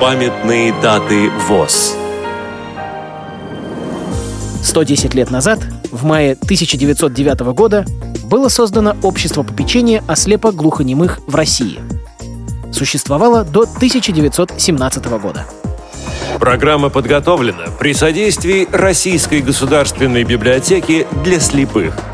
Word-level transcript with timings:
Памятные 0.00 0.72
даты 0.80 1.28
ВОЗ 1.46 1.94
110 4.62 5.12
лет 5.12 5.30
назад, 5.30 5.58
в 5.92 6.04
мае 6.04 6.32
1909 6.32 7.40
года, 7.52 7.84
было 8.24 8.48
создано 8.48 8.96
Общество 9.02 9.42
попечения 9.42 10.02
о 10.08 10.16
слепо-глухонемых 10.16 11.20
в 11.26 11.34
России. 11.34 11.80
Существовало 12.72 13.44
до 13.44 13.64
1917 13.64 15.04
года. 15.20 15.44
Программа 16.38 16.88
подготовлена 16.88 17.66
при 17.78 17.92
содействии 17.92 18.66
Российской 18.72 19.42
государственной 19.42 20.24
библиотеки 20.24 21.06
для 21.22 21.38
слепых– 21.40 21.94